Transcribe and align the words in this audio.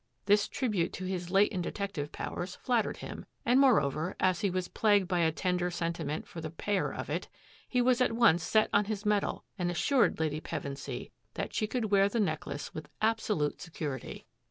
This 0.25 0.47
tribute 0.47 0.93
to 0.93 1.05
his 1.05 1.29
latent 1.29 1.61
detective 1.61 2.11
powers 2.11 2.55
flattered 2.55 2.97
him, 2.97 3.27
and, 3.45 3.59
moreover, 3.59 4.15
as 4.19 4.41
he 4.41 4.49
was 4.49 4.67
plagued 4.67 5.07
by 5.07 5.19
a 5.19 5.31
tender 5.31 5.69
sentiment 5.69 6.27
for 6.27 6.41
the 6.41 6.49
payer 6.49 6.91
of 6.91 7.07
it, 7.07 7.27
he 7.69 7.83
was 7.83 8.01
at 8.01 8.13
once 8.13 8.41
set 8.43 8.71
on 8.73 8.85
his 8.85 9.05
mettle 9.05 9.45
and 9.59 9.69
assured 9.69 10.19
Lady 10.19 10.41
Pevensy 10.41 11.11
that 11.35 11.53
she 11.53 11.67
could 11.67 11.91
wear 11.91 12.09
the 12.09 12.19
necklace 12.19 12.73
with 12.73 12.89
absolute 12.99 13.61
security. 13.61 14.25